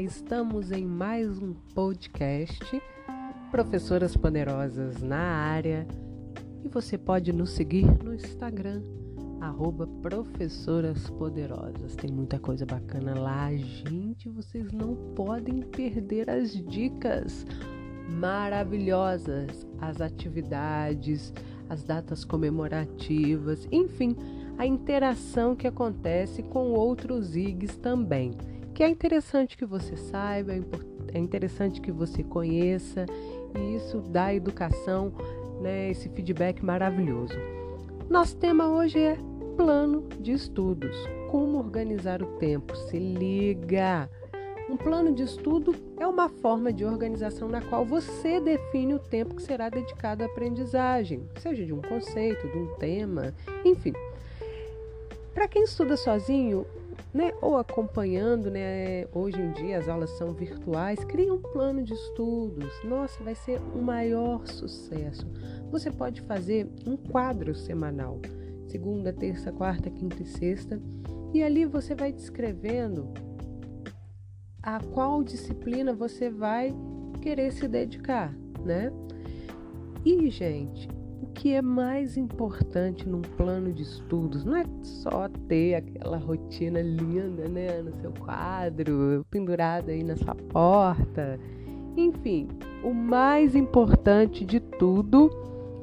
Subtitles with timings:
[0.00, 2.82] estamos em mais um podcast
[3.50, 5.86] Professoras Poderosas na área.
[6.64, 8.80] E você pode nos seguir no Instagram,
[9.38, 11.94] arroba Professoras Poderosas.
[11.94, 17.44] Tem muita coisa bacana lá, gente, vocês não podem perder as dicas
[18.18, 21.34] maravilhosas, as atividades,
[21.68, 24.16] as datas comemorativas, enfim,
[24.58, 28.36] a interação que acontece com outros IGs também
[28.76, 30.60] que é interessante que você saiba, é,
[31.14, 33.06] é interessante que você conheça,
[33.58, 35.14] e isso dá educação,
[35.62, 37.38] né, esse feedback maravilhoso.
[38.10, 39.16] Nosso tema hoje é
[39.56, 40.94] plano de estudos.
[41.30, 42.76] Como organizar o tempo?
[42.76, 44.10] Se liga!
[44.68, 49.36] Um plano de estudo é uma forma de organização na qual você define o tempo
[49.36, 53.32] que será dedicado à aprendizagem, seja de um conceito, de um tema,
[53.64, 53.94] enfim.
[55.36, 56.64] Para quem estuda sozinho,
[57.12, 61.92] né, ou acompanhando, né, hoje em dia as aulas são virtuais, cria um plano de
[61.92, 62.72] estudos.
[62.82, 65.26] Nossa, vai ser o um maior sucesso.
[65.70, 68.18] Você pode fazer um quadro semanal,
[68.66, 70.80] segunda, terça, quarta, quinta e sexta,
[71.34, 73.12] e ali você vai descrevendo
[74.62, 76.74] a qual disciplina você vai
[77.20, 78.34] querer se dedicar,
[78.64, 78.90] né?
[80.02, 80.88] E, gente,
[81.20, 86.80] o que é mais importante num plano de estudos não é só ter aquela rotina
[86.80, 91.38] linda, né, no seu quadro, pendurada aí na sua porta.
[91.96, 92.48] Enfim,
[92.84, 95.30] o mais importante de tudo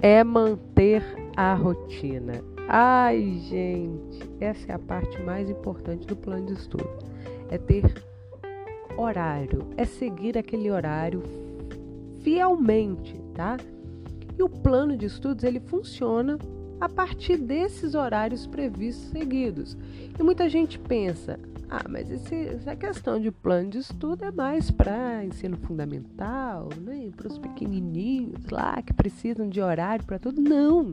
[0.00, 1.02] é manter
[1.36, 2.34] a rotina.
[2.68, 6.88] Ai, gente, essa é a parte mais importante do plano de estudo.
[7.48, 7.84] É ter
[8.96, 11.22] horário, é seguir aquele horário
[12.22, 13.56] fielmente, tá?
[14.38, 16.38] E o plano de estudos ele funciona
[16.80, 19.76] a partir desses horários previstos seguidos.
[20.18, 21.38] E muita gente pensa:
[21.68, 27.10] ah, mas esse, essa questão de plano de estudo é mais para ensino fundamental, né?
[27.16, 30.40] para os pequenininhos lá que precisam de horário para tudo.
[30.40, 30.92] Não,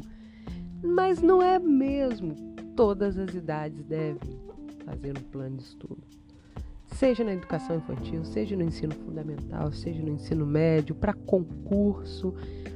[0.83, 2.35] mas não é mesmo.
[2.75, 4.39] Todas as idades devem
[4.83, 6.22] fazer um plano de estudo
[6.93, 12.33] seja na educação infantil, seja no ensino fundamental, seja no ensino médio, para concurso.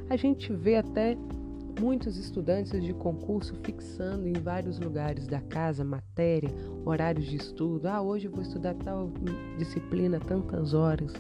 [0.10, 1.18] A gente vê até
[1.80, 6.50] muitos estudantes de concurso fixando em vários lugares da casa matéria,
[6.84, 7.88] horários de estudo.
[7.88, 9.12] Ah, hoje vou estudar tal
[9.58, 11.14] disciplina tantas horas.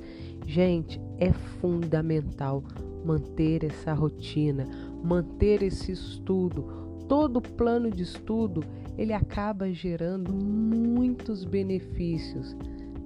[0.45, 2.63] Gente, é fundamental
[3.05, 4.67] manter essa rotina,
[5.03, 6.87] manter esse estudo.
[7.07, 8.63] Todo plano de estudo,
[8.97, 12.55] ele acaba gerando muitos benefícios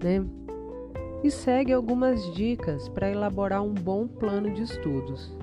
[0.03, 0.25] né?
[1.23, 5.35] E segue algumas dicas para elaborar um bom plano de estudos.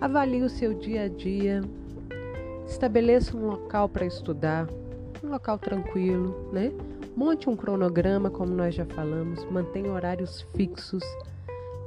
[0.00, 1.60] Avalie o seu dia a dia,
[2.66, 4.68] estabeleça um local para estudar,
[5.22, 6.72] um local tranquilo, né?
[7.16, 11.02] Monte um cronograma, como nós já falamos, mantenha horários fixos,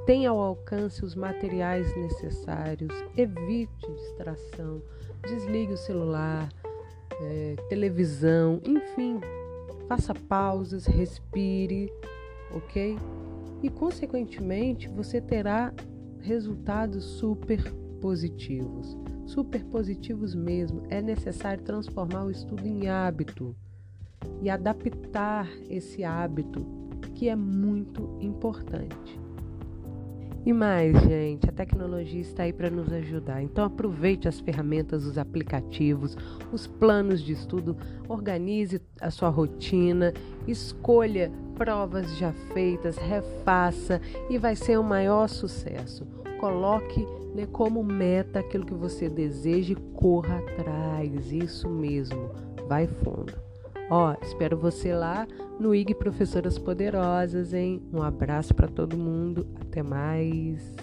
[0.06, 4.82] tenha ao alcance os materiais necessários, evite distração,
[5.26, 6.50] desligue o celular,
[7.22, 9.20] é, televisão, enfim,
[9.88, 11.92] faça pausas, respire,
[12.52, 12.98] ok?
[13.62, 15.74] E consequentemente você terá
[16.20, 17.62] resultados super
[18.02, 18.98] positivos.
[19.26, 20.84] Super positivos mesmo.
[20.90, 23.56] É necessário transformar o estudo em hábito
[24.42, 26.66] e adaptar esse hábito,
[27.16, 29.23] que é muito importante.
[30.46, 33.42] E mais, gente, a tecnologia está aí para nos ajudar.
[33.42, 36.18] Então aproveite as ferramentas, os aplicativos,
[36.52, 37.78] os planos de estudo,
[38.10, 40.14] organize a sua rotina,
[40.46, 46.06] escolha provas já feitas, refaça e vai ser o maior sucesso.
[46.40, 51.32] Coloque né, como meta aquilo que você deseja e corra atrás.
[51.32, 52.32] Isso mesmo,
[52.68, 53.53] vai fundo.
[53.90, 55.28] Ó, espero você lá
[55.60, 57.82] no IG Professoras Poderosas, hein?
[57.94, 59.48] Um abraço para todo mundo.
[59.62, 60.74] Até mais.